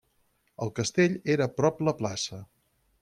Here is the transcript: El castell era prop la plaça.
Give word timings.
El 0.65 0.71
castell 0.79 1.19
era 1.35 1.49
prop 1.59 1.85
la 1.89 1.97
plaça. 2.01 2.41